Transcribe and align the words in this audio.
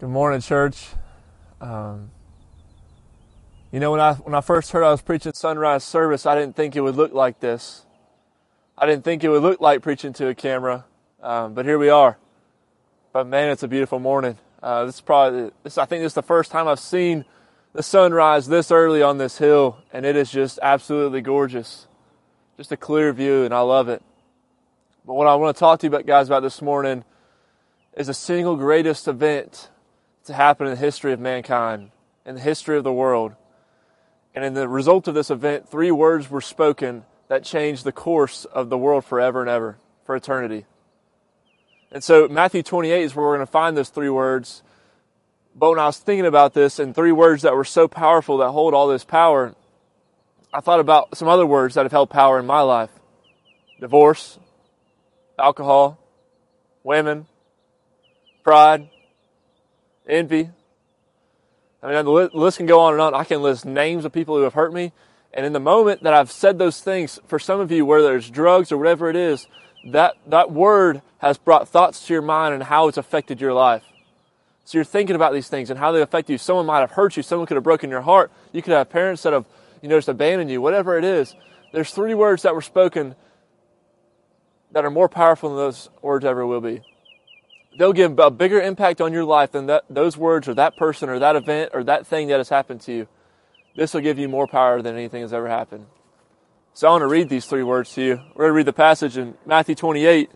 Good 0.00 0.10
morning, 0.10 0.40
church. 0.40 0.90
Um, 1.60 2.12
you 3.72 3.80
know, 3.80 3.90
when 3.90 3.98
I 3.98 4.14
when 4.14 4.32
I 4.32 4.40
first 4.40 4.70
heard 4.70 4.84
I 4.84 4.92
was 4.92 5.02
preaching 5.02 5.32
sunrise 5.32 5.82
service, 5.82 6.24
I 6.24 6.36
didn't 6.36 6.54
think 6.54 6.76
it 6.76 6.82
would 6.82 6.94
look 6.94 7.12
like 7.12 7.40
this. 7.40 7.84
I 8.76 8.86
didn't 8.86 9.02
think 9.02 9.24
it 9.24 9.28
would 9.28 9.42
look 9.42 9.60
like 9.60 9.82
preaching 9.82 10.12
to 10.12 10.28
a 10.28 10.36
camera, 10.36 10.84
um, 11.20 11.54
but 11.54 11.66
here 11.66 11.78
we 11.78 11.88
are. 11.88 12.16
But 13.12 13.26
man, 13.26 13.50
it's 13.50 13.64
a 13.64 13.66
beautiful 13.66 13.98
morning. 13.98 14.38
Uh, 14.62 14.84
this 14.84 14.94
is 14.94 15.00
probably 15.00 15.50
this. 15.64 15.76
I 15.76 15.84
think 15.84 16.04
this 16.04 16.12
is 16.12 16.14
the 16.14 16.22
first 16.22 16.52
time 16.52 16.68
I've 16.68 16.78
seen 16.78 17.24
the 17.72 17.82
sunrise 17.82 18.46
this 18.46 18.70
early 18.70 19.02
on 19.02 19.18
this 19.18 19.38
hill, 19.38 19.78
and 19.92 20.06
it 20.06 20.14
is 20.14 20.30
just 20.30 20.60
absolutely 20.62 21.22
gorgeous. 21.22 21.88
Just 22.56 22.70
a 22.70 22.76
clear 22.76 23.12
view, 23.12 23.42
and 23.42 23.52
I 23.52 23.62
love 23.62 23.88
it. 23.88 24.04
But 25.04 25.14
what 25.14 25.26
I 25.26 25.34
want 25.34 25.56
to 25.56 25.58
talk 25.58 25.80
to 25.80 25.86
you 25.86 25.88
about, 25.88 26.06
guys, 26.06 26.28
about 26.28 26.44
this 26.44 26.62
morning 26.62 27.02
is 27.96 28.06
the 28.06 28.14
single 28.14 28.54
greatest 28.54 29.08
event 29.08 29.70
to 30.28 30.34
happen 30.34 30.66
in 30.66 30.74
the 30.74 30.78
history 30.78 31.12
of 31.12 31.20
mankind, 31.20 31.90
in 32.24 32.36
the 32.36 32.40
history 32.40 32.76
of 32.76 32.84
the 32.84 32.92
world. 32.92 33.34
And 34.34 34.44
in 34.44 34.54
the 34.54 34.68
result 34.68 35.08
of 35.08 35.14
this 35.14 35.30
event, 35.30 35.68
three 35.68 35.90
words 35.90 36.30
were 36.30 36.40
spoken 36.40 37.04
that 37.28 37.44
changed 37.44 37.84
the 37.84 37.92
course 37.92 38.44
of 38.44 38.70
the 38.70 38.78
world 38.78 39.04
forever 39.04 39.40
and 39.40 39.50
ever, 39.50 39.78
for 40.04 40.14
eternity. 40.14 40.66
And 41.90 42.04
so 42.04 42.28
Matthew 42.28 42.62
28 42.62 43.02
is 43.02 43.16
where 43.16 43.26
we're 43.26 43.36
going 43.36 43.46
to 43.46 43.50
find 43.50 43.76
those 43.76 43.88
three 43.88 44.10
words. 44.10 44.62
But 45.56 45.70
when 45.70 45.78
I 45.78 45.86
was 45.86 45.98
thinking 45.98 46.26
about 46.26 46.54
this 46.54 46.78
and 46.78 46.94
three 46.94 47.12
words 47.12 47.42
that 47.42 47.54
were 47.54 47.64
so 47.64 47.88
powerful 47.88 48.38
that 48.38 48.50
hold 48.50 48.74
all 48.74 48.86
this 48.86 49.04
power, 49.04 49.54
I 50.52 50.60
thought 50.60 50.80
about 50.80 51.16
some 51.16 51.28
other 51.28 51.46
words 51.46 51.74
that 51.74 51.84
have 51.84 51.92
held 51.92 52.10
power 52.10 52.38
in 52.38 52.46
my 52.46 52.60
life 52.60 52.90
divorce, 53.80 54.38
alcohol, 55.38 55.98
women, 56.84 57.26
pride, 58.44 58.90
envy. 60.08 60.50
I 61.82 61.86
mean, 61.86 62.04
the 62.04 62.30
list 62.34 62.56
can 62.56 62.66
go 62.66 62.80
on 62.80 62.92
and 62.94 63.02
on. 63.02 63.14
I 63.14 63.24
can 63.24 63.42
list 63.42 63.64
names 63.64 64.04
of 64.04 64.12
people 64.12 64.36
who 64.36 64.42
have 64.42 64.54
hurt 64.54 64.72
me. 64.72 64.92
And 65.32 65.46
in 65.46 65.52
the 65.52 65.60
moment 65.60 66.02
that 66.02 66.14
I've 66.14 66.32
said 66.32 66.58
those 66.58 66.80
things, 66.80 67.20
for 67.26 67.38
some 67.38 67.60
of 67.60 67.70
you, 67.70 67.84
where 67.84 68.02
there's 68.02 68.30
drugs 68.30 68.72
or 68.72 68.78
whatever 68.78 69.08
it 69.08 69.16
is, 69.16 69.46
that, 69.92 70.14
that 70.26 70.50
word 70.50 71.02
has 71.18 71.38
brought 71.38 71.68
thoughts 71.68 72.06
to 72.06 72.12
your 72.12 72.22
mind 72.22 72.54
and 72.54 72.62
how 72.64 72.88
it's 72.88 72.98
affected 72.98 73.40
your 73.40 73.52
life. 73.52 73.84
So 74.64 74.78
you're 74.78 74.84
thinking 74.84 75.16
about 75.16 75.32
these 75.32 75.48
things 75.48 75.70
and 75.70 75.78
how 75.78 75.92
they 75.92 76.02
affect 76.02 76.28
you. 76.28 76.36
Someone 76.38 76.66
might 76.66 76.80
have 76.80 76.90
hurt 76.92 77.16
you. 77.16 77.22
Someone 77.22 77.46
could 77.46 77.56
have 77.56 77.64
broken 77.64 77.90
your 77.90 78.02
heart. 78.02 78.32
You 78.52 78.62
could 78.62 78.72
have 78.72 78.90
parents 78.90 79.22
that 79.22 79.32
have, 79.32 79.46
you 79.80 79.88
know, 79.88 79.96
just 79.96 80.08
abandoned 80.08 80.50
you. 80.50 80.60
Whatever 80.60 80.98
it 80.98 81.04
is, 81.04 81.34
there's 81.72 81.90
three 81.90 82.14
words 82.14 82.42
that 82.42 82.54
were 82.54 82.62
spoken 82.62 83.14
that 84.72 84.84
are 84.84 84.90
more 84.90 85.08
powerful 85.08 85.50
than 85.50 85.58
those 85.58 85.88
words 86.02 86.24
ever 86.24 86.46
will 86.46 86.60
be 86.60 86.82
they'll 87.78 87.92
give 87.92 88.18
a 88.18 88.30
bigger 88.30 88.60
impact 88.60 89.00
on 89.00 89.12
your 89.12 89.24
life 89.24 89.52
than 89.52 89.66
that, 89.66 89.84
those 89.88 90.16
words 90.16 90.48
or 90.48 90.54
that 90.54 90.76
person 90.76 91.08
or 91.08 91.18
that 91.20 91.36
event 91.36 91.70
or 91.72 91.84
that 91.84 92.06
thing 92.06 92.28
that 92.28 92.38
has 92.38 92.48
happened 92.48 92.80
to 92.82 92.92
you. 92.92 93.08
This 93.76 93.94
will 93.94 94.00
give 94.00 94.18
you 94.18 94.28
more 94.28 94.48
power 94.48 94.82
than 94.82 94.96
anything 94.96 95.22
has 95.22 95.32
ever 95.32 95.48
happened. 95.48 95.86
So 96.74 96.88
I 96.88 96.90
want 96.90 97.02
to 97.02 97.06
read 97.06 97.28
these 97.28 97.46
three 97.46 97.62
words 97.62 97.94
to 97.94 98.02
you. 98.02 98.16
We're 98.34 98.44
going 98.44 98.50
to 98.50 98.56
read 98.56 98.66
the 98.66 98.72
passage 98.72 99.16
in 99.16 99.34
Matthew 99.46 99.76
28. 99.76 100.30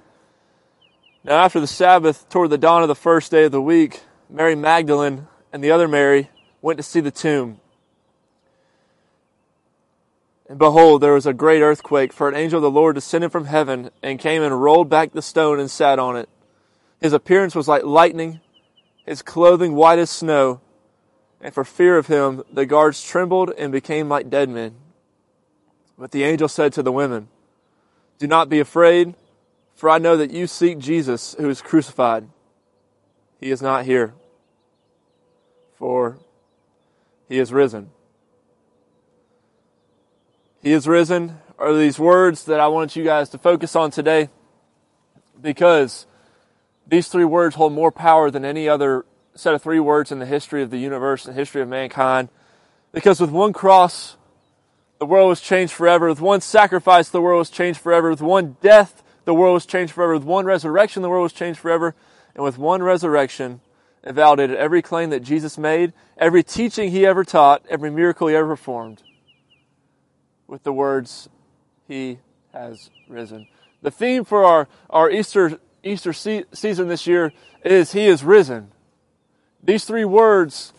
Now, 1.25 1.44
after 1.44 1.60
the 1.60 1.66
Sabbath, 1.66 2.28
toward 2.28 2.50
the 2.50 2.58
dawn 2.58 2.82
of 2.82 2.88
the 2.88 2.94
first 2.94 3.31
day 3.31 3.44
of 3.44 3.52
the 3.52 3.60
week, 3.60 4.00
Mary 4.31 4.54
Magdalene 4.54 5.26
and 5.52 5.62
the 5.62 5.70
other 5.70 5.88
Mary 5.88 6.31
went 6.60 6.78
to 6.78 6.82
see 6.82 7.00
the 7.00 7.10
tomb. 7.10 7.60
And 10.48 10.58
behold, 10.58 11.00
there 11.00 11.14
was 11.14 11.26
a 11.26 11.32
great 11.32 11.62
earthquake, 11.62 12.12
for 12.12 12.28
an 12.28 12.34
angel 12.34 12.58
of 12.58 12.62
the 12.62 12.70
Lord 12.70 12.94
descended 12.94 13.32
from 13.32 13.47
heaven 13.47 13.91
and 14.02 14.19
came 14.19 14.42
and 14.42 14.62
rolled 14.62 14.88
back 14.88 15.12
the 15.12 15.22
stone 15.22 15.58
and 15.58 15.70
sat 15.70 15.98
on 15.98 16.16
it. 16.16 16.28
His 17.02 17.12
appearance 17.12 17.56
was 17.56 17.66
like 17.66 17.82
lightning, 17.82 18.40
his 19.04 19.22
clothing 19.22 19.74
white 19.74 19.98
as 19.98 20.08
snow, 20.08 20.60
and 21.40 21.52
for 21.52 21.64
fear 21.64 21.98
of 21.98 22.06
him 22.06 22.44
the 22.52 22.64
guards 22.64 23.02
trembled 23.02 23.50
and 23.58 23.72
became 23.72 24.08
like 24.08 24.30
dead 24.30 24.48
men. 24.48 24.76
But 25.98 26.12
the 26.12 26.22
angel 26.22 26.46
said 26.46 26.72
to 26.74 26.82
the 26.82 26.92
women, 26.92 27.26
Do 28.20 28.28
not 28.28 28.48
be 28.48 28.60
afraid, 28.60 29.16
for 29.74 29.90
I 29.90 29.98
know 29.98 30.16
that 30.16 30.30
you 30.30 30.46
seek 30.46 30.78
Jesus 30.78 31.34
who 31.38 31.50
is 31.50 31.60
crucified. 31.60 32.28
He 33.40 33.50
is 33.50 33.60
not 33.60 33.84
here, 33.84 34.14
for 35.74 36.19
he 37.28 37.40
is 37.40 37.52
risen. 37.52 37.90
He 40.62 40.70
is 40.70 40.86
risen 40.86 41.38
are 41.58 41.74
these 41.74 41.98
words 41.98 42.44
that 42.44 42.60
I 42.60 42.69
want 42.69 42.94
you 42.94 43.02
guys 43.02 43.28
to 43.30 43.38
focus 43.38 43.74
on 43.74 43.90
today 43.90 44.28
because 45.40 46.06
these 46.87 47.09
three 47.09 47.25
words 47.25 47.54
hold 47.54 47.72
more 47.72 47.93
power 47.93 48.31
than 48.31 48.44
any 48.44 48.69
other 48.69 49.04
set 49.34 49.54
of 49.54 49.62
three 49.62 49.81
words 49.81 50.12
in 50.12 50.19
the 50.19 50.26
history 50.26 50.62
of 50.62 50.70
the 50.70 50.78
universe 50.78 51.26
and 51.26 51.37
history 51.37 51.62
of 51.62 51.69
mankind. 51.69 52.28
Because 52.93 53.20
with 53.20 53.31
one 53.31 53.53
cross, 53.53 54.16
the 54.98 55.06
world 55.06 55.28
was 55.28 55.41
changed 55.41 55.72
forever. 55.72 56.09
With 56.09 56.20
one 56.20 56.41
sacrifice, 56.41 57.09
the 57.09 57.20
world 57.20 57.38
was 57.38 57.50
changed 57.50 57.81
forever. 57.81 58.10
With 58.10 58.20
one 58.20 58.56
death, 58.60 59.03
the 59.25 59.34
world 59.34 59.54
was 59.54 59.66
changed 59.66 59.93
forever. 59.93 60.15
With 60.15 60.25
one 60.25 60.44
resurrection, 60.44 61.03
the 61.03 61.09
world 61.09 61.25
was 61.25 61.32
changed 61.32 61.60
forever. 61.60 61.94
And 62.34 62.44
with 62.44 62.59
one 62.59 62.82
resurrection, 62.82 63.60
it 64.04 64.12
validated 64.12 64.56
every 64.56 64.82
claim 64.82 65.10
that 65.10 65.20
Jesus 65.20 65.56
made, 65.56 65.93
every 66.19 66.43
teaching 66.43 66.91
he 66.91 67.06
ever 67.06 67.25
taught, 67.25 67.64
every 67.69 67.91
miracle 67.91 68.28
he 68.28 68.34
ever 68.34 68.49
performed. 68.49 69.03
With 70.47 70.64
the 70.64 70.72
words, 70.72 71.28
He 71.88 72.19
has 72.53 72.91
risen. 73.09 73.47
The 73.81 73.91
theme 73.91 74.25
for 74.25 74.44
our, 74.44 74.69
our 74.91 75.10
Easter 75.10 75.59
Easter 75.82 76.12
season 76.12 76.88
this 76.88 77.06
year 77.06 77.32
is 77.65 77.93
He 77.93 78.06
is 78.06 78.22
risen. 78.25 78.70
These 79.62 79.84
three 79.84 80.04
words 80.04 80.72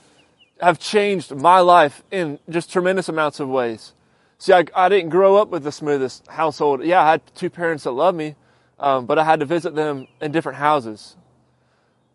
have 0.62 0.80
changed 0.80 1.36
my 1.36 1.60
life 1.60 2.04
in 2.12 2.40
just 2.50 2.72
tremendous 2.72 3.10
amounts 3.10 3.40
of 3.40 3.50
ways. 3.50 3.94
See, 4.38 4.54
I, 4.54 4.66
I 4.76 4.90
didn't 4.90 5.10
grow 5.10 5.38
up 5.38 5.50
with 5.50 5.64
the 5.64 5.72
smoothest 5.72 6.28
household. 6.28 6.84
Yeah, 6.84 7.02
I 7.02 7.12
had 7.12 7.36
two 7.36 7.50
parents 7.50 7.86
that 7.86 7.92
loved 7.92 8.18
me, 8.18 8.36
um, 8.80 9.06
but 9.06 9.18
I 9.18 9.24
had 9.24 9.40
to 9.40 9.46
visit 9.46 9.76
them 9.76 10.08
in 10.22 10.32
different 10.32 10.58
houses. 10.58 11.16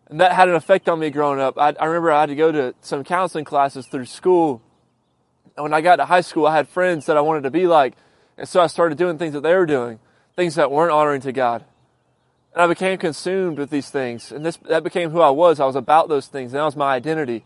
And 0.09 0.19
that 0.19 0.33
had 0.33 0.49
an 0.49 0.55
effect 0.55 0.89
on 0.89 0.99
me 0.99 1.11
growing 1.11 1.39
up. 1.39 1.57
I, 1.57 1.73
I 1.79 1.85
remember 1.85 2.11
I 2.11 2.21
had 2.21 2.29
to 2.29 2.35
go 2.35 2.51
to 2.51 2.73
some 2.81 3.03
counseling 3.03 3.45
classes 3.45 3.87
through 3.87 4.05
school. 4.05 4.61
And 5.55 5.63
when 5.63 5.73
I 5.73 5.81
got 5.81 5.97
to 5.97 6.05
high 6.05 6.21
school, 6.21 6.47
I 6.47 6.55
had 6.55 6.67
friends 6.67 7.05
that 7.05 7.17
I 7.17 7.21
wanted 7.21 7.43
to 7.43 7.51
be 7.51 7.67
like. 7.67 7.95
And 8.37 8.47
so 8.47 8.61
I 8.61 8.67
started 8.67 8.97
doing 8.97 9.17
things 9.17 9.33
that 9.33 9.41
they 9.41 9.53
were 9.53 9.65
doing, 9.65 9.99
things 10.35 10.55
that 10.55 10.71
weren't 10.71 10.91
honoring 10.91 11.21
to 11.21 11.31
God. 11.31 11.65
And 12.53 12.63
I 12.63 12.67
became 12.67 12.97
consumed 12.97 13.57
with 13.57 13.69
these 13.69 13.89
things. 13.89 14.31
And 14.31 14.45
this, 14.45 14.57
that 14.67 14.83
became 14.83 15.11
who 15.11 15.21
I 15.21 15.29
was. 15.29 15.59
I 15.59 15.65
was 15.65 15.75
about 15.75 16.09
those 16.09 16.27
things. 16.27 16.53
And 16.53 16.59
that 16.59 16.65
was 16.65 16.75
my 16.75 16.93
identity. 16.93 17.45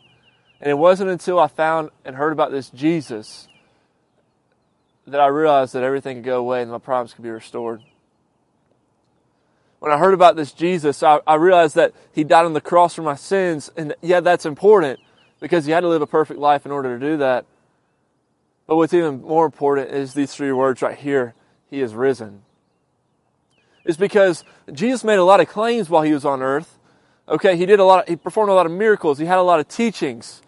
And 0.62 0.70
it 0.70 0.76
wasn't 0.76 1.10
until 1.10 1.40
I 1.40 1.48
found 1.48 1.90
and 2.06 2.16
heard 2.16 2.32
about 2.32 2.52
this 2.52 2.70
Jesus 2.70 3.48
that 5.06 5.20
I 5.20 5.28
realized 5.28 5.74
that 5.74 5.84
everything 5.84 6.18
could 6.18 6.26
go 6.26 6.40
away 6.40 6.62
and 6.62 6.72
my 6.72 6.78
problems 6.78 7.14
could 7.14 7.24
be 7.24 7.30
restored. 7.30 7.82
When 9.80 9.92
I 9.92 9.98
heard 9.98 10.14
about 10.14 10.38
this 10.38 10.54
Jesus, 10.54 11.04
I, 11.04 11.20
I 11.28 11.36
realized 11.36 11.76
that 11.76 11.92
He 12.14 12.24
died 12.24 12.46
on 12.46 12.54
the 12.54 12.62
cross 12.62 12.96
for 12.96 13.02
my 13.02 13.16
sins. 13.16 13.70
And 13.76 13.94
yeah, 14.02 14.22
that's 14.22 14.46
important 14.46 15.02
because 15.42 15.66
He 15.66 15.74
had 15.74 15.82
to 15.82 15.90
live 15.90 16.02
a 16.02 16.08
perfect 16.08 16.40
life 16.40 16.66
in 16.66 16.72
order 16.72 16.98
to 16.98 17.06
do 17.06 17.18
that. 17.18 17.46
But 18.66 18.78
what's 18.78 18.94
even 18.94 19.22
more 19.22 19.46
important 19.46 19.92
is 19.92 20.14
these 20.14 20.34
three 20.34 20.54
words 20.54 20.82
right 20.82 20.98
here 20.98 21.34
He 21.70 21.82
is 21.82 21.94
risen 21.94 22.44
is 23.86 23.98
because 23.98 24.44
Jesus 24.72 25.04
made 25.04 25.18
a 25.18 25.24
lot 25.24 25.40
of 25.40 25.48
claims 25.48 25.90
while 25.90 26.04
he 26.04 26.14
was 26.14 26.26
on 26.26 26.42
earth. 26.42 26.80
Okay, 27.28 27.56
he 27.56 27.66
did 27.66 27.80
a 27.80 27.86
lot, 27.86 28.04
of, 28.04 28.10
he 28.10 28.16
performed 28.16 28.50
a 28.50 28.54
lot 28.54 28.66
of 28.66 28.72
miracles, 28.72 29.18
he 29.18 29.26
had 29.26 29.38
a 29.38 29.44
lot 29.44 29.60
of 29.60 29.68
teachings. 29.68 30.42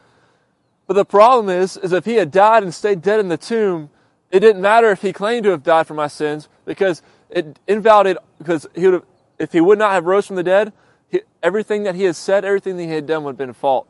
But 0.88 0.96
the 0.96 1.06
problem 1.06 1.50
is, 1.50 1.78
is 1.78 1.92
if 1.92 2.06
he 2.06 2.16
had 2.16 2.32
died 2.32 2.64
and 2.64 2.74
stayed 2.74 3.02
dead 3.02 3.20
in 3.20 3.30
the 3.30 3.38
tomb, 3.38 3.90
it 4.32 4.40
didn't 4.42 4.62
matter 4.62 4.90
if 4.92 5.02
he 5.02 5.14
claimed 5.14 5.44
to 5.46 5.52
have 5.52 5.64
died 5.64 5.88
for 5.88 5.94
my 5.94 6.08
sins 6.08 6.50
because 6.66 7.02
it 7.30 7.60
invalidated, 7.68 8.22
because 8.38 8.68
he 8.76 8.86
would 8.86 8.94
have, 8.94 9.06
if 9.40 9.52
he 9.52 9.62
would 9.62 9.80
not 9.80 9.92
have 9.92 10.06
rose 10.06 10.28
from 10.28 10.36
the 10.36 10.44
dead, 10.44 10.74
he, 11.10 11.22
everything 11.42 11.84
that 11.84 11.96
he 11.96 12.04
had 12.04 12.16
said, 12.16 12.46
everything 12.46 12.78
that 12.78 12.84
he 12.84 12.90
had 12.90 13.08
done 13.08 13.24
would 13.24 13.32
have 13.32 13.38
been 13.38 13.54
fault. 13.54 13.88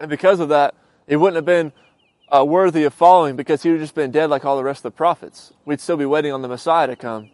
And 0.00 0.08
because 0.08 0.40
of 0.40 0.48
that, 0.48 0.74
it 1.06 1.16
wouldn't 1.16 1.36
have 1.36 1.44
been 1.44 1.72
uh, 2.28 2.44
worthy 2.44 2.84
of 2.84 2.94
following 2.94 3.36
because 3.36 3.62
he 3.62 3.70
would 3.70 3.76
have 3.76 3.84
just 3.84 3.94
been 3.94 4.10
dead 4.10 4.30
like 4.30 4.44
all 4.44 4.56
the 4.56 4.64
rest 4.64 4.80
of 4.80 4.92
the 4.92 4.96
prophets. 4.96 5.52
We'd 5.64 5.80
still 5.80 5.96
be 5.96 6.06
waiting 6.06 6.32
on 6.32 6.42
the 6.42 6.48
Messiah 6.48 6.86
to 6.86 6.96
come. 6.96 7.30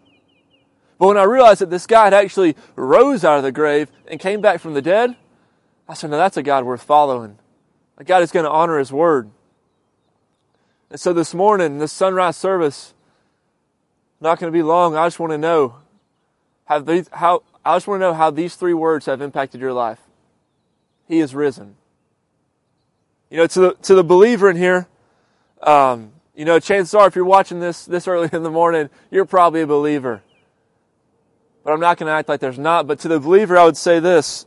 But 1.04 1.08
when 1.08 1.18
I 1.18 1.24
realized 1.24 1.60
that 1.60 1.68
this 1.68 1.86
guy 1.86 2.04
had 2.04 2.14
actually 2.14 2.56
rose 2.76 3.26
out 3.26 3.36
of 3.36 3.42
the 3.42 3.52
grave 3.52 3.90
and 4.06 4.18
came 4.18 4.40
back 4.40 4.58
from 4.58 4.72
the 4.72 4.80
dead, 4.80 5.14
I 5.86 5.92
said, 5.92 6.08
now 6.08 6.16
that's 6.16 6.38
a 6.38 6.42
God 6.42 6.64
worth 6.64 6.82
following. 6.82 7.38
A 7.98 8.04
God 8.04 8.22
is 8.22 8.32
going 8.32 8.46
to 8.46 8.50
honor 8.50 8.78
his 8.78 8.90
word. 8.90 9.30
And 10.88 10.98
so 10.98 11.12
this 11.12 11.34
morning, 11.34 11.78
this 11.78 11.92
sunrise 11.92 12.38
service, 12.38 12.94
not 14.18 14.38
going 14.38 14.50
to 14.50 14.56
be 14.56 14.62
long. 14.62 14.96
I 14.96 15.04
just 15.04 15.20
want 15.20 15.32
to 15.32 15.36
know 15.36 15.74
how 16.64 16.78
these, 16.78 17.10
how, 17.12 17.42
I 17.66 17.76
just 17.76 17.86
want 17.86 18.00
to 18.00 18.06
know 18.06 18.14
how 18.14 18.30
these 18.30 18.56
three 18.56 18.72
words 18.72 19.04
have 19.04 19.20
impacted 19.20 19.60
your 19.60 19.74
life. 19.74 20.00
He 21.06 21.18
is 21.18 21.34
risen. 21.34 21.76
You 23.28 23.36
know, 23.36 23.46
to 23.46 23.60
the, 23.60 23.74
to 23.82 23.94
the 23.94 24.04
believer 24.04 24.48
in 24.48 24.56
here, 24.56 24.88
um, 25.62 26.12
you 26.34 26.46
know, 26.46 26.58
chances 26.58 26.94
are 26.94 27.06
if 27.06 27.14
you're 27.14 27.26
watching 27.26 27.60
this 27.60 27.84
this 27.84 28.08
early 28.08 28.30
in 28.32 28.42
the 28.42 28.50
morning, 28.50 28.88
you're 29.10 29.26
probably 29.26 29.60
a 29.60 29.66
believer 29.66 30.22
but 31.64 31.72
I'm 31.72 31.80
not 31.80 31.96
going 31.96 32.06
to 32.06 32.12
act 32.12 32.28
like 32.28 32.40
there's 32.40 32.58
not. 32.58 32.86
But 32.86 33.00
to 33.00 33.08
the 33.08 33.18
believer, 33.18 33.56
I 33.56 33.64
would 33.64 33.76
say 33.76 33.98
this 33.98 34.46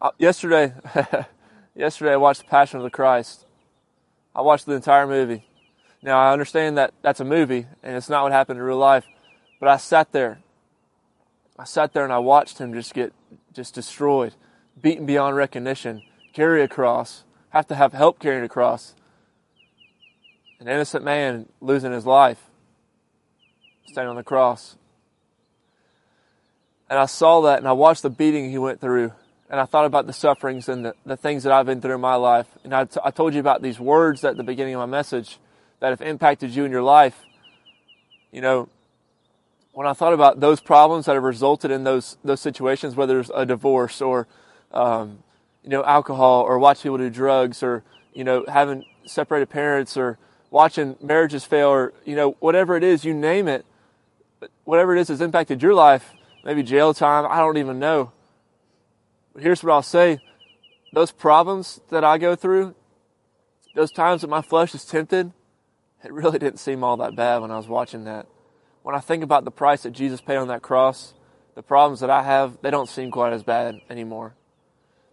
Uh, 0.00 0.10
yesterday, 0.18 0.74
yesterday 1.74 2.12
I 2.12 2.16
watched 2.16 2.42
The 2.42 2.46
Passion 2.46 2.76
of 2.76 2.84
the 2.84 2.90
Christ. 2.90 3.46
I 4.32 4.42
watched 4.42 4.66
the 4.66 4.74
entire 4.74 5.08
movie. 5.08 5.44
Now 6.02 6.20
I 6.20 6.32
understand 6.32 6.78
that 6.78 6.94
that's 7.02 7.18
a 7.18 7.24
movie 7.24 7.66
and 7.82 7.96
it's 7.96 8.08
not 8.08 8.22
what 8.22 8.30
happened 8.30 8.60
in 8.60 8.64
real 8.64 8.76
life, 8.76 9.04
but 9.58 9.68
I 9.68 9.76
sat 9.76 10.12
there. 10.12 10.38
I 11.58 11.64
sat 11.64 11.92
there 11.92 12.04
and 12.04 12.12
I 12.12 12.18
watched 12.18 12.58
him 12.58 12.72
just 12.72 12.94
get 12.94 13.12
just 13.52 13.74
destroyed, 13.74 14.34
beaten 14.80 15.06
beyond 15.06 15.34
recognition, 15.34 16.02
carry 16.32 16.62
a 16.62 16.68
cross, 16.68 17.24
have 17.50 17.66
to 17.66 17.74
have 17.74 17.92
help 17.92 18.20
carrying 18.20 18.44
a 18.44 18.48
cross. 18.48 18.94
An 20.60 20.68
innocent 20.68 21.04
man 21.04 21.48
losing 21.60 21.90
his 21.90 22.06
life, 22.06 22.47
standing 23.88 24.10
on 24.10 24.16
the 24.16 24.22
cross. 24.22 24.76
And 26.90 26.98
I 26.98 27.06
saw 27.06 27.42
that 27.42 27.58
and 27.58 27.68
I 27.68 27.72
watched 27.72 28.02
the 28.02 28.10
beating 28.10 28.50
he 28.50 28.58
went 28.58 28.80
through 28.80 29.12
and 29.50 29.58
I 29.58 29.64
thought 29.64 29.86
about 29.86 30.06
the 30.06 30.12
sufferings 30.12 30.68
and 30.68 30.84
the, 30.84 30.94
the 31.06 31.16
things 31.16 31.42
that 31.42 31.52
I've 31.52 31.66
been 31.66 31.80
through 31.80 31.94
in 31.94 32.00
my 32.00 32.16
life. 32.16 32.46
And 32.64 32.74
I, 32.74 32.84
t- 32.84 33.00
I 33.02 33.10
told 33.10 33.34
you 33.34 33.40
about 33.40 33.62
these 33.62 33.80
words 33.80 34.24
at 34.24 34.36
the 34.36 34.42
beginning 34.42 34.74
of 34.74 34.80
my 34.80 34.86
message 34.86 35.38
that 35.80 35.90
have 35.90 36.02
impacted 36.02 36.50
you 36.50 36.64
in 36.64 36.70
your 36.70 36.82
life. 36.82 37.24
You 38.30 38.42
know, 38.42 38.68
when 39.72 39.86
I 39.86 39.92
thought 39.94 40.12
about 40.12 40.40
those 40.40 40.60
problems 40.60 41.06
that 41.06 41.14
have 41.14 41.22
resulted 41.22 41.70
in 41.70 41.84
those 41.84 42.18
those 42.24 42.40
situations, 42.40 42.94
whether 42.94 43.20
it's 43.20 43.30
a 43.34 43.46
divorce 43.46 44.02
or 44.02 44.26
um, 44.72 45.20
you 45.62 45.70
know 45.70 45.84
alcohol 45.84 46.42
or 46.42 46.58
watching 46.58 46.82
people 46.82 46.98
do 46.98 47.08
drugs 47.08 47.62
or 47.62 47.84
you 48.12 48.24
know 48.24 48.44
having 48.48 48.84
separated 49.06 49.48
parents 49.48 49.96
or 49.96 50.18
watching 50.50 50.96
marriages 51.00 51.44
fail 51.44 51.68
or 51.68 51.92
you 52.04 52.16
know 52.16 52.32
whatever 52.40 52.76
it 52.76 52.82
is, 52.82 53.04
you 53.04 53.14
name 53.14 53.48
it, 53.48 53.64
whatever 54.64 54.96
it 54.96 55.00
is 55.00 55.08
has 55.08 55.20
impacted 55.20 55.62
your 55.62 55.74
life. 55.74 56.14
Maybe 56.44 56.62
jail 56.62 56.94
time. 56.94 57.26
I 57.28 57.38
don't 57.38 57.56
even 57.56 57.78
know. 57.78 58.12
But 59.32 59.42
here's 59.42 59.62
what 59.62 59.72
I'll 59.72 59.82
say 59.82 60.20
those 60.92 61.10
problems 61.10 61.80
that 61.90 62.04
I 62.04 62.18
go 62.18 62.34
through, 62.34 62.74
those 63.74 63.92
times 63.92 64.22
that 64.22 64.28
my 64.28 64.42
flesh 64.42 64.74
is 64.74 64.84
tempted, 64.84 65.32
it 66.04 66.12
really 66.12 66.38
didn't 66.38 66.60
seem 66.60 66.82
all 66.82 66.96
that 66.98 67.16
bad 67.16 67.42
when 67.42 67.50
I 67.50 67.56
was 67.56 67.68
watching 67.68 68.04
that. 68.04 68.26
When 68.82 68.94
I 68.94 69.00
think 69.00 69.22
about 69.22 69.44
the 69.44 69.50
price 69.50 69.82
that 69.82 69.90
Jesus 69.90 70.20
paid 70.20 70.36
on 70.36 70.48
that 70.48 70.62
cross, 70.62 71.12
the 71.54 71.62
problems 71.62 72.00
that 72.00 72.10
I 72.10 72.22
have, 72.22 72.58
they 72.62 72.70
don't 72.70 72.88
seem 72.88 73.10
quite 73.10 73.32
as 73.32 73.42
bad 73.42 73.80
anymore. 73.90 74.34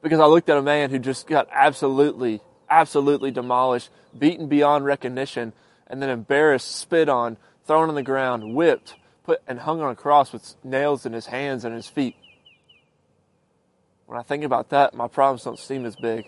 Because 0.01 0.19
I 0.19 0.25
looked 0.27 0.49
at 0.49 0.57
a 0.57 0.61
man 0.61 0.91
who 0.91 0.99
just 0.99 1.27
got 1.27 1.47
absolutely, 1.51 2.39
absolutely 2.69 3.31
demolished, 3.31 3.89
beaten 4.17 4.47
beyond 4.47 4.85
recognition, 4.85 5.53
and 5.87 6.01
then 6.01 6.09
embarrassed, 6.09 6.75
spit 6.75 7.09
on, 7.09 7.37
thrown 7.65 7.89
on 7.89 7.95
the 7.95 8.03
ground, 8.03 8.53
whipped, 8.55 8.95
put, 9.25 9.41
and 9.47 9.59
hung 9.59 9.81
on 9.81 9.91
a 9.91 9.95
cross 9.95 10.31
with 10.31 10.55
nails 10.63 11.05
in 11.05 11.13
his 11.13 11.27
hands 11.27 11.65
and 11.65 11.75
his 11.75 11.87
feet. 11.87 12.15
When 14.05 14.19
I 14.19 14.23
think 14.23 14.43
about 14.43 14.69
that, 14.69 14.93
my 14.93 15.07
problems 15.07 15.43
don't 15.43 15.59
seem 15.59 15.85
as 15.85 15.95
big. 15.95 16.25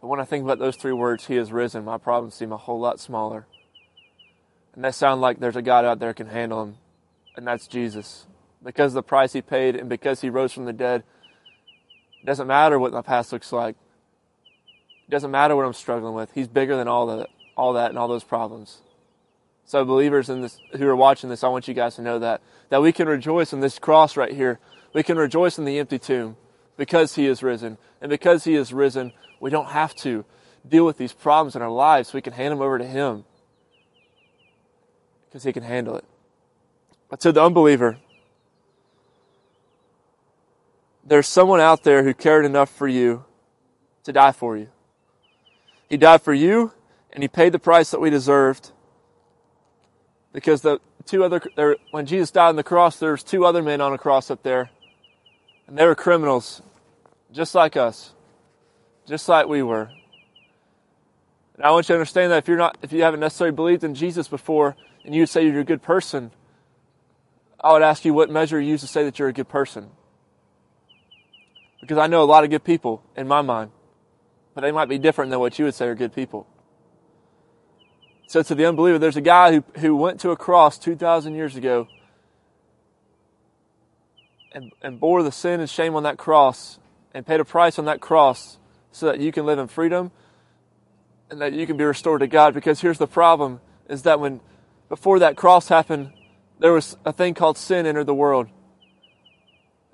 But 0.00 0.08
when 0.08 0.20
I 0.20 0.24
think 0.24 0.44
about 0.44 0.58
those 0.58 0.76
three 0.76 0.92
words, 0.92 1.26
He 1.26 1.36
has 1.36 1.50
risen, 1.50 1.84
my 1.84 1.98
problems 1.98 2.34
seem 2.34 2.52
a 2.52 2.56
whole 2.56 2.78
lot 2.78 3.00
smaller. 3.00 3.46
And 4.74 4.84
they 4.84 4.92
sound 4.92 5.22
like 5.22 5.40
there's 5.40 5.56
a 5.56 5.62
God 5.62 5.86
out 5.86 5.98
there 5.98 6.12
can 6.12 6.26
handle 6.26 6.64
them, 6.64 6.76
and 7.34 7.46
that's 7.46 7.66
Jesus. 7.66 8.26
Because 8.62 8.92
of 8.92 8.96
the 8.96 9.02
price 9.02 9.32
He 9.32 9.40
paid 9.40 9.76
and 9.76 9.88
because 9.88 10.20
He 10.20 10.28
rose 10.28 10.52
from 10.52 10.66
the 10.66 10.72
dead, 10.74 11.02
it 12.22 12.26
doesn't 12.26 12.46
matter 12.46 12.78
what 12.78 12.92
my 12.92 13.02
past 13.02 13.32
looks 13.32 13.52
like. 13.52 13.76
It 15.08 15.10
doesn't 15.10 15.30
matter 15.30 15.56
what 15.56 15.64
I'm 15.64 15.72
struggling 15.72 16.14
with. 16.14 16.32
He's 16.32 16.48
bigger 16.48 16.76
than 16.76 16.88
all 16.88 17.06
that, 17.06 17.28
all 17.56 17.72
that 17.72 17.90
and 17.90 17.98
all 17.98 18.08
those 18.08 18.24
problems. 18.24 18.82
So 19.66 19.84
believers 19.84 20.28
in 20.28 20.42
this, 20.42 20.58
who 20.76 20.86
are 20.86 20.96
watching 20.96 21.28
this, 21.28 21.44
I 21.44 21.48
want 21.48 21.68
you 21.68 21.74
guys 21.74 21.96
to 21.96 22.02
know 22.02 22.18
that, 22.20 22.40
that 22.70 22.80
we 22.80 22.92
can 22.92 23.08
rejoice 23.08 23.52
in 23.52 23.60
this 23.60 23.78
cross 23.78 24.16
right 24.16 24.32
here 24.32 24.58
we 24.96 25.02
can 25.02 25.18
rejoice 25.18 25.58
in 25.58 25.66
the 25.66 25.78
empty 25.78 25.98
tomb 25.98 26.38
because 26.78 27.16
he 27.16 27.26
is 27.26 27.42
risen. 27.42 27.76
And 28.00 28.08
because 28.08 28.44
he 28.44 28.54
is 28.54 28.72
risen, 28.72 29.12
we 29.40 29.50
don't 29.50 29.68
have 29.68 29.94
to 29.96 30.24
deal 30.66 30.86
with 30.86 30.96
these 30.96 31.12
problems 31.12 31.54
in 31.54 31.60
our 31.60 31.70
lives. 31.70 32.14
We 32.14 32.22
can 32.22 32.32
hand 32.32 32.52
them 32.52 32.62
over 32.62 32.78
to 32.78 32.86
him 32.86 33.26
because 35.28 35.44
he 35.44 35.52
can 35.52 35.62
handle 35.62 35.96
it. 35.96 36.06
But 37.10 37.20
to 37.20 37.32
the 37.32 37.42
unbeliever, 37.42 37.98
there's 41.04 41.28
someone 41.28 41.60
out 41.60 41.84
there 41.84 42.02
who 42.02 42.14
cared 42.14 42.46
enough 42.46 42.70
for 42.70 42.88
you 42.88 43.26
to 44.04 44.14
die 44.14 44.32
for 44.32 44.56
you. 44.56 44.68
He 45.90 45.98
died 45.98 46.22
for 46.22 46.32
you 46.32 46.72
and 47.12 47.22
he 47.22 47.28
paid 47.28 47.52
the 47.52 47.58
price 47.58 47.90
that 47.90 48.00
we 48.00 48.08
deserved 48.08 48.70
because 50.36 50.60
the 50.60 50.78
two 51.06 51.24
other 51.24 51.40
there, 51.56 51.76
when 51.92 52.04
Jesus 52.04 52.30
died 52.30 52.50
on 52.50 52.56
the 52.56 52.62
cross 52.62 52.98
there 52.98 53.12
was 53.12 53.22
two 53.22 53.46
other 53.46 53.62
men 53.62 53.80
on 53.80 53.94
a 53.94 53.98
cross 53.98 54.30
up 54.30 54.42
there 54.42 54.68
and 55.66 55.78
they 55.78 55.86
were 55.86 55.94
criminals, 55.94 56.60
just 57.32 57.54
like 57.54 57.74
us, 57.74 58.12
just 59.06 59.30
like 59.30 59.48
we 59.48 59.62
were. 59.62 59.88
And 61.54 61.64
I 61.64 61.70
want 61.70 61.88
you 61.88 61.94
to 61.94 61.98
understand 61.98 62.32
that 62.32 62.36
if 62.36 62.48
you're 62.48 62.58
not, 62.58 62.76
if 62.82 62.92
you 62.92 63.02
haven't 63.02 63.20
necessarily 63.20 63.56
believed 63.56 63.82
in 63.82 63.94
Jesus 63.94 64.28
before, 64.28 64.76
and 65.06 65.14
you 65.14 65.24
say 65.24 65.42
you're 65.46 65.60
a 65.60 65.64
good 65.64 65.82
person, 65.82 66.32
I 67.58 67.72
would 67.72 67.80
ask 67.80 68.04
you 68.04 68.12
what 68.12 68.28
measure 68.28 68.60
you 68.60 68.72
use 68.72 68.82
to 68.82 68.86
say 68.86 69.04
that 69.04 69.18
you're 69.18 69.28
a 69.28 69.32
good 69.32 69.48
person. 69.48 69.88
Because 71.80 71.96
I 71.96 72.08
know 72.08 72.22
a 72.22 72.28
lot 72.28 72.44
of 72.44 72.50
good 72.50 72.62
people 72.62 73.02
in 73.16 73.26
my 73.26 73.40
mind, 73.40 73.70
but 74.54 74.60
they 74.60 74.70
might 74.70 74.90
be 74.90 74.98
different 74.98 75.30
than 75.30 75.40
what 75.40 75.58
you 75.58 75.64
would 75.64 75.74
say 75.74 75.86
are 75.86 75.94
good 75.94 76.14
people. 76.14 76.46
So 78.26 78.42
to 78.42 78.54
the 78.54 78.66
unbeliever, 78.66 78.98
there's 78.98 79.16
a 79.16 79.20
guy 79.20 79.52
who, 79.52 79.64
who 79.78 79.96
went 79.96 80.20
to 80.20 80.30
a 80.30 80.36
cross 80.36 80.78
2,000 80.78 81.34
years 81.34 81.54
ago 81.54 81.86
and, 84.52 84.72
and 84.82 84.98
bore 84.98 85.22
the 85.22 85.30
sin 85.30 85.60
and 85.60 85.70
shame 85.70 85.94
on 85.94 86.02
that 86.02 86.16
cross 86.16 86.78
and 87.14 87.24
paid 87.24 87.40
a 87.40 87.44
price 87.44 87.78
on 87.78 87.84
that 87.84 88.00
cross 88.00 88.58
so 88.90 89.06
that 89.06 89.20
you 89.20 89.30
can 89.30 89.46
live 89.46 89.58
in 89.58 89.68
freedom 89.68 90.10
and 91.30 91.40
that 91.40 91.52
you 91.52 91.66
can 91.66 91.76
be 91.76 91.84
restored 91.84 92.20
to 92.20 92.26
God. 92.26 92.52
Because 92.52 92.80
here's 92.80 92.98
the 92.98 93.06
problem 93.06 93.60
is 93.88 94.02
that 94.02 94.18
when 94.18 94.40
before 94.88 95.20
that 95.20 95.36
cross 95.36 95.68
happened, 95.68 96.12
there 96.58 96.72
was 96.72 96.96
a 97.04 97.12
thing 97.12 97.34
called 97.34 97.58
sin 97.58 97.86
entered 97.86 98.06
the 98.06 98.14
world. 98.14 98.48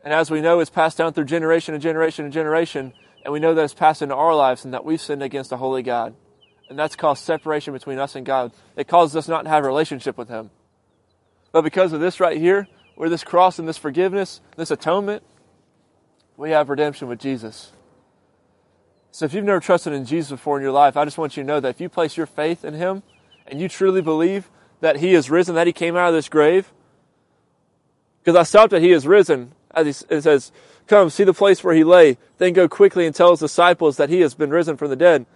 And 0.04 0.12
as 0.12 0.30
we 0.30 0.40
know, 0.40 0.60
it's 0.60 0.70
passed 0.70 0.98
down 0.98 1.12
through 1.12 1.26
generation 1.26 1.74
and 1.74 1.82
generation 1.82 2.24
and 2.24 2.32
generation. 2.32 2.92
And 3.24 3.32
we 3.32 3.40
know 3.40 3.54
that 3.54 3.62
it's 3.62 3.74
passed 3.74 4.02
into 4.02 4.14
our 4.14 4.34
lives 4.34 4.64
and 4.64 4.74
that 4.74 4.84
we've 4.84 5.00
sinned 5.00 5.22
against 5.22 5.52
a 5.52 5.56
holy 5.56 5.82
God. 5.82 6.14
And 6.68 6.78
that's 6.78 6.96
caused 6.96 7.24
separation 7.24 7.72
between 7.72 7.98
us 7.98 8.14
and 8.14 8.24
God. 8.24 8.52
It 8.76 8.88
causes 8.88 9.16
us 9.16 9.28
not 9.28 9.42
to 9.42 9.48
have 9.48 9.64
a 9.64 9.66
relationship 9.66 10.16
with 10.16 10.28
Him. 10.28 10.50
But 11.52 11.62
because 11.62 11.92
of 11.92 12.00
this 12.00 12.18
right 12.18 12.38
here, 12.38 12.66
where 12.94 13.10
this 13.10 13.24
cross 13.24 13.58
and 13.58 13.68
this 13.68 13.78
forgiveness, 13.78 14.40
this 14.56 14.70
atonement, 14.70 15.22
we 16.36 16.50
have 16.50 16.68
redemption 16.68 17.08
with 17.08 17.20
Jesus. 17.20 17.72
So 19.10 19.26
if 19.26 19.34
you've 19.34 19.44
never 19.44 19.60
trusted 19.60 19.92
in 19.92 20.06
Jesus 20.06 20.30
before 20.30 20.56
in 20.56 20.62
your 20.62 20.72
life, 20.72 20.96
I 20.96 21.04
just 21.04 21.18
want 21.18 21.36
you 21.36 21.42
to 21.42 21.46
know 21.46 21.60
that 21.60 21.68
if 21.68 21.80
you 21.80 21.88
place 21.88 22.16
your 22.16 22.26
faith 22.26 22.64
in 22.64 22.74
Him 22.74 23.02
and 23.46 23.60
you 23.60 23.68
truly 23.68 24.00
believe 24.00 24.50
that 24.80 24.96
He 24.96 25.12
is 25.14 25.30
risen, 25.30 25.54
that 25.54 25.66
He 25.66 25.72
came 25.72 25.96
out 25.96 26.08
of 26.08 26.14
this 26.14 26.30
grave, 26.30 26.72
because 28.22 28.36
I 28.36 28.44
stopped 28.44 28.72
at 28.72 28.80
He 28.80 28.92
is 28.92 29.06
risen, 29.06 29.52
as 29.74 30.04
He 30.08 30.20
says, 30.20 30.52
Come, 30.86 31.10
see 31.10 31.24
the 31.24 31.34
place 31.34 31.62
where 31.62 31.74
He 31.74 31.84
lay, 31.84 32.16
then 32.38 32.54
go 32.54 32.68
quickly 32.68 33.04
and 33.04 33.14
tell 33.14 33.30
His 33.30 33.40
disciples 33.40 33.98
that 33.98 34.08
He 34.08 34.20
has 34.20 34.34
been 34.34 34.50
risen 34.50 34.76
from 34.76 34.88
the 34.88 34.96
dead. 34.96 35.26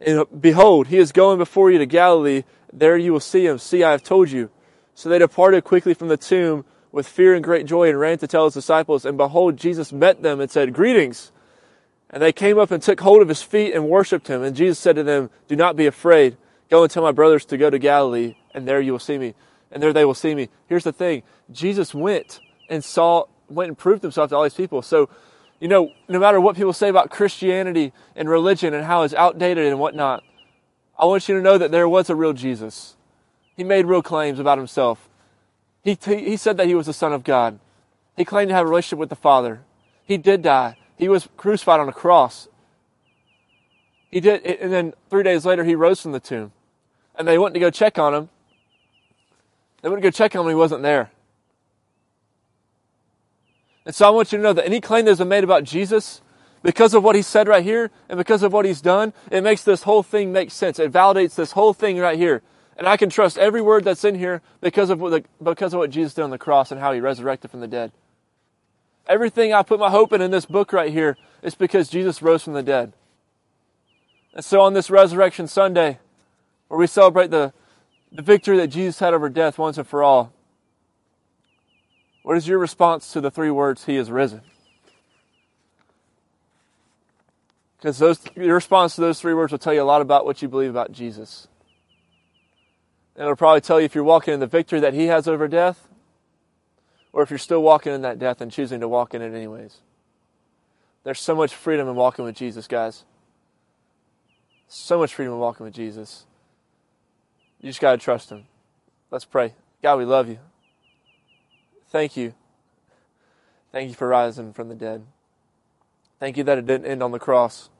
And 0.00 0.20
uh, 0.20 0.24
behold, 0.26 0.88
He 0.88 0.98
is 0.98 1.12
going 1.12 1.38
before 1.38 1.70
you 1.70 1.78
to 1.78 1.86
Galilee, 1.86 2.44
there 2.72 2.96
you 2.96 3.12
will 3.12 3.20
see 3.20 3.46
Him. 3.46 3.58
See, 3.58 3.82
I 3.82 3.92
have 3.92 4.02
told 4.02 4.30
you. 4.30 4.50
So 4.94 5.08
they 5.08 5.18
departed 5.18 5.64
quickly 5.64 5.94
from 5.94 6.08
the 6.08 6.16
tomb 6.16 6.64
with 6.90 7.06
fear 7.06 7.34
and 7.34 7.44
great 7.44 7.66
joy 7.66 7.88
and 7.88 8.00
ran 8.00 8.18
to 8.18 8.26
tell 8.26 8.46
his 8.46 8.54
disciples. 8.54 9.04
And 9.04 9.16
behold, 9.16 9.56
Jesus 9.56 9.92
met 9.92 10.22
them 10.22 10.40
and 10.40 10.50
said, 10.50 10.72
Greetings. 10.72 11.32
And 12.10 12.22
they 12.22 12.32
came 12.32 12.58
up 12.58 12.70
and 12.70 12.82
took 12.82 13.00
hold 13.00 13.22
of 13.22 13.28
his 13.28 13.42
feet 13.42 13.74
and 13.74 13.88
worshipped 13.88 14.28
him. 14.28 14.42
And 14.42 14.56
Jesus 14.56 14.78
said 14.78 14.96
to 14.96 15.02
them, 15.02 15.30
Do 15.46 15.56
not 15.56 15.76
be 15.76 15.86
afraid. 15.86 16.36
Go 16.70 16.82
and 16.82 16.90
tell 16.90 17.02
my 17.02 17.12
brothers 17.12 17.44
to 17.46 17.56
go 17.56 17.70
to 17.70 17.78
Galilee, 17.78 18.34
and 18.54 18.66
there 18.66 18.80
you 18.80 18.92
will 18.92 18.98
see 18.98 19.18
me. 19.18 19.34
And 19.70 19.82
there 19.82 19.92
they 19.92 20.04
will 20.04 20.14
see 20.14 20.34
me. 20.34 20.48
Here's 20.66 20.84
the 20.84 20.92
thing 20.92 21.22
Jesus 21.50 21.94
went 21.94 22.40
and 22.68 22.82
saw, 22.82 23.24
went 23.48 23.68
and 23.68 23.78
proved 23.78 24.02
himself 24.02 24.30
to 24.30 24.36
all 24.36 24.42
these 24.42 24.54
people. 24.54 24.82
So, 24.82 25.08
you 25.60 25.68
know, 25.68 25.92
no 26.08 26.18
matter 26.18 26.40
what 26.40 26.56
people 26.56 26.72
say 26.72 26.88
about 26.88 27.10
Christianity 27.10 27.92
and 28.14 28.28
religion 28.28 28.74
and 28.74 28.84
how 28.84 29.02
it's 29.02 29.14
outdated 29.14 29.66
and 29.66 29.80
whatnot, 29.80 30.22
I 30.98 31.04
want 31.04 31.28
you 31.28 31.36
to 31.36 31.42
know 31.42 31.58
that 31.58 31.70
there 31.70 31.88
was 31.88 32.10
a 32.10 32.14
real 32.14 32.32
Jesus. 32.32 32.96
He 33.56 33.64
made 33.64 33.86
real 33.86 34.02
claims 34.02 34.38
about 34.38 34.58
himself. 34.58 35.08
He, 35.82 35.98
he 36.04 36.36
said 36.36 36.56
that 36.58 36.66
he 36.66 36.74
was 36.74 36.86
the 36.86 36.92
Son 36.92 37.12
of 37.12 37.24
God. 37.24 37.58
He 38.16 38.24
claimed 38.24 38.50
to 38.50 38.54
have 38.54 38.66
a 38.66 38.68
relationship 38.68 38.98
with 38.98 39.08
the 39.08 39.16
Father. 39.16 39.60
He 40.04 40.16
did 40.16 40.42
die. 40.42 40.76
He 40.96 41.08
was 41.08 41.28
crucified 41.36 41.80
on 41.80 41.88
a 41.88 41.92
cross. 41.92 42.48
He 44.10 44.20
did, 44.20 44.44
and 44.44 44.72
then 44.72 44.94
three 45.10 45.22
days 45.22 45.44
later, 45.44 45.64
he 45.64 45.74
rose 45.74 46.00
from 46.00 46.12
the 46.12 46.20
tomb. 46.20 46.52
And 47.14 47.26
they 47.26 47.38
went 47.38 47.54
to 47.54 47.60
go 47.60 47.70
check 47.70 47.98
on 47.98 48.14
him. 48.14 48.28
They 49.82 49.88
went 49.88 50.02
to 50.02 50.06
go 50.06 50.10
check 50.10 50.34
on 50.34 50.44
him, 50.44 50.48
he 50.48 50.54
wasn't 50.54 50.82
there. 50.82 51.10
And 53.88 53.94
so 53.94 54.06
I 54.06 54.10
want 54.10 54.32
you 54.32 54.36
to 54.36 54.44
know 54.44 54.52
that 54.52 54.66
any 54.66 54.82
claim 54.82 55.06
that's 55.06 55.18
been 55.18 55.28
made 55.28 55.44
about 55.44 55.64
Jesus, 55.64 56.20
because 56.62 56.92
of 56.92 57.02
what 57.02 57.16
he 57.16 57.22
said 57.22 57.48
right 57.48 57.64
here, 57.64 57.90
and 58.10 58.18
because 58.18 58.42
of 58.42 58.52
what 58.52 58.66
he's 58.66 58.82
done, 58.82 59.14
it 59.30 59.42
makes 59.42 59.64
this 59.64 59.84
whole 59.84 60.02
thing 60.02 60.30
make 60.30 60.50
sense. 60.50 60.78
It 60.78 60.92
validates 60.92 61.36
this 61.36 61.52
whole 61.52 61.72
thing 61.72 61.96
right 61.96 62.18
here. 62.18 62.42
And 62.76 62.86
I 62.86 62.98
can 62.98 63.08
trust 63.08 63.38
every 63.38 63.62
word 63.62 63.84
that's 63.84 64.04
in 64.04 64.14
here 64.14 64.42
because 64.60 64.90
of 64.90 65.00
what, 65.00 65.10
the, 65.12 65.24
because 65.42 65.72
of 65.72 65.78
what 65.78 65.88
Jesus 65.88 66.12
did 66.12 66.20
on 66.20 66.28
the 66.28 66.36
cross 66.36 66.70
and 66.70 66.78
how 66.78 66.92
he 66.92 67.00
resurrected 67.00 67.50
from 67.50 67.60
the 67.60 67.66
dead. 67.66 67.92
Everything 69.06 69.54
I 69.54 69.62
put 69.62 69.80
my 69.80 69.88
hope 69.88 70.12
in 70.12 70.20
in 70.20 70.32
this 70.32 70.44
book 70.44 70.74
right 70.74 70.92
here 70.92 71.16
is 71.42 71.54
because 71.54 71.88
Jesus 71.88 72.20
rose 72.20 72.42
from 72.42 72.52
the 72.52 72.62
dead. 72.62 72.92
And 74.34 74.44
so 74.44 74.60
on 74.60 74.74
this 74.74 74.90
Resurrection 74.90 75.46
Sunday, 75.48 75.98
where 76.68 76.78
we 76.78 76.86
celebrate 76.86 77.30
the, 77.30 77.54
the 78.12 78.20
victory 78.20 78.58
that 78.58 78.68
Jesus 78.68 78.98
had 78.98 79.14
over 79.14 79.30
death 79.30 79.56
once 79.56 79.78
and 79.78 79.86
for 79.86 80.02
all, 80.02 80.34
what 82.28 82.36
is 82.36 82.46
your 82.46 82.58
response 82.58 83.10
to 83.14 83.22
the 83.22 83.30
three 83.30 83.50
words, 83.50 83.86
He 83.86 83.96
is 83.96 84.10
risen? 84.10 84.42
Because 87.80 88.20
your 88.36 88.54
response 88.54 88.96
to 88.96 89.00
those 89.00 89.18
three 89.18 89.32
words 89.32 89.50
will 89.50 89.58
tell 89.58 89.72
you 89.72 89.80
a 89.80 89.84
lot 89.84 90.02
about 90.02 90.26
what 90.26 90.42
you 90.42 90.48
believe 90.48 90.68
about 90.68 90.92
Jesus. 90.92 91.48
And 93.16 93.22
it'll 93.22 93.34
probably 93.34 93.62
tell 93.62 93.80
you 93.80 93.86
if 93.86 93.94
you're 93.94 94.04
walking 94.04 94.34
in 94.34 94.40
the 94.40 94.46
victory 94.46 94.78
that 94.78 94.92
He 94.92 95.06
has 95.06 95.26
over 95.26 95.48
death, 95.48 95.88
or 97.14 97.22
if 97.22 97.30
you're 97.30 97.38
still 97.38 97.62
walking 97.62 97.94
in 97.94 98.02
that 98.02 98.18
death 98.18 98.42
and 98.42 98.52
choosing 98.52 98.80
to 98.80 98.88
walk 98.88 99.14
in 99.14 99.22
it 99.22 99.34
anyways. 99.34 99.78
There's 101.04 101.20
so 101.20 101.34
much 101.34 101.54
freedom 101.54 101.88
in 101.88 101.94
walking 101.94 102.26
with 102.26 102.36
Jesus, 102.36 102.68
guys. 102.68 103.04
So 104.68 104.98
much 104.98 105.14
freedom 105.14 105.32
in 105.32 105.40
walking 105.40 105.64
with 105.64 105.74
Jesus. 105.74 106.26
You 107.62 107.70
just 107.70 107.80
got 107.80 107.92
to 107.92 107.96
trust 107.96 108.28
Him. 108.28 108.44
Let's 109.10 109.24
pray. 109.24 109.54
God, 109.82 109.96
we 109.96 110.04
love 110.04 110.28
you. 110.28 110.40
Thank 111.90 112.16
you. 112.16 112.34
Thank 113.72 113.88
you 113.88 113.94
for 113.94 114.08
rising 114.08 114.52
from 114.52 114.68
the 114.68 114.74
dead. 114.74 115.04
Thank 116.20 116.36
you 116.36 116.44
that 116.44 116.58
it 116.58 116.66
didn't 116.66 116.86
end 116.86 117.02
on 117.02 117.12
the 117.12 117.18
cross. 117.18 117.70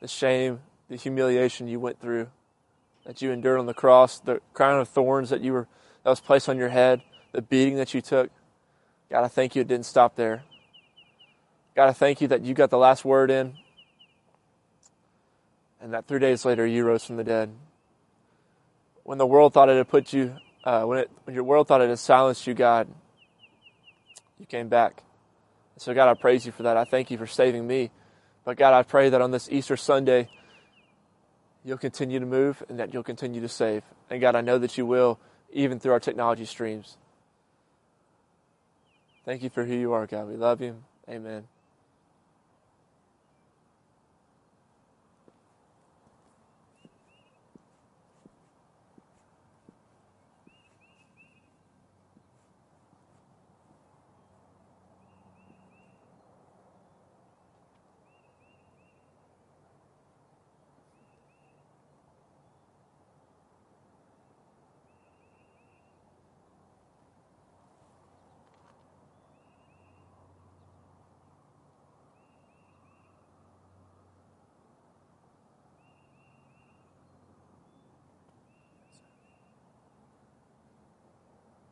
The 0.00 0.08
shame, 0.08 0.60
the 0.88 0.96
humiliation 0.96 1.68
you 1.68 1.80
went 1.80 2.00
through, 2.00 2.28
that 3.04 3.22
you 3.22 3.30
endured 3.30 3.58
on 3.58 3.66
the 3.66 3.74
cross, 3.74 4.18
the 4.18 4.40
crown 4.52 4.80
of 4.80 4.88
thorns 4.88 5.30
that 5.30 5.40
you 5.40 5.52
were 5.52 5.68
that 6.04 6.10
was 6.10 6.20
placed 6.20 6.48
on 6.48 6.56
your 6.56 6.68
head, 6.68 7.02
the 7.32 7.42
beating 7.42 7.76
that 7.76 7.92
you 7.92 8.00
took. 8.00 8.30
God, 9.10 9.24
I 9.24 9.28
thank 9.28 9.56
you 9.56 9.62
it 9.62 9.68
didn't 9.68 9.86
stop 9.86 10.16
there. 10.16 10.44
God, 11.74 11.88
I 11.88 11.92
thank 11.92 12.20
you 12.20 12.28
that 12.28 12.42
you 12.42 12.54
got 12.54 12.70
the 12.70 12.78
last 12.78 13.04
word 13.04 13.30
in 13.30 13.54
and 15.80 15.92
that 15.92 16.06
three 16.06 16.18
days 16.18 16.44
later 16.44 16.66
you 16.66 16.84
rose 16.84 17.04
from 17.04 17.16
the 17.16 17.24
dead. 17.24 17.50
When 19.04 19.18
the 19.18 19.26
world 19.26 19.52
thought 19.52 19.68
it 19.68 19.76
had 19.76 19.88
put 19.88 20.12
you, 20.12 20.36
uh, 20.66 20.82
when, 20.82 20.98
it, 20.98 21.10
when 21.24 21.34
your 21.34 21.44
world 21.44 21.68
thought 21.68 21.80
it 21.80 21.88
had 21.88 21.98
silenced 21.98 22.46
you, 22.46 22.52
God, 22.52 22.88
you 24.38 24.46
came 24.46 24.68
back. 24.68 25.04
So, 25.78 25.94
God, 25.94 26.08
I 26.08 26.14
praise 26.14 26.44
you 26.44 26.52
for 26.52 26.64
that. 26.64 26.76
I 26.76 26.84
thank 26.84 27.10
you 27.10 27.18
for 27.18 27.26
saving 27.26 27.66
me. 27.66 27.90
But, 28.44 28.56
God, 28.56 28.74
I 28.74 28.82
pray 28.82 29.08
that 29.10 29.22
on 29.22 29.30
this 29.30 29.48
Easter 29.50 29.76
Sunday, 29.76 30.28
you'll 31.64 31.78
continue 31.78 32.18
to 32.18 32.26
move 32.26 32.62
and 32.68 32.80
that 32.80 32.92
you'll 32.92 33.04
continue 33.04 33.40
to 33.40 33.48
save. 33.48 33.84
And, 34.10 34.20
God, 34.20 34.34
I 34.34 34.40
know 34.40 34.58
that 34.58 34.76
you 34.76 34.84
will, 34.84 35.20
even 35.52 35.78
through 35.78 35.92
our 35.92 36.00
technology 36.00 36.44
streams. 36.44 36.96
Thank 39.24 39.42
you 39.42 39.50
for 39.50 39.64
who 39.64 39.74
you 39.74 39.92
are, 39.92 40.06
God. 40.06 40.28
We 40.28 40.36
love 40.36 40.60
you. 40.60 40.82
Amen. 41.08 41.46